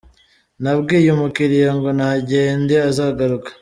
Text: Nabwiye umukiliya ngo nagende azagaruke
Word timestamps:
Nabwiye 0.61 1.09
umukiliya 1.15 1.71
ngo 1.77 1.89
nagende 1.97 2.75
azagaruke 2.89 3.51